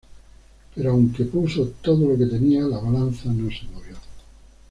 Pero 0.73 0.89
aunque 0.93 1.25
puso 1.25 1.73
todo 1.79 2.07
lo 2.07 2.17
que 2.17 2.25
tenía, 2.25 2.63
la 2.63 2.79
balanza 2.79 3.29
no 3.31 3.47
se 3.51 3.67
movió. 3.71 3.97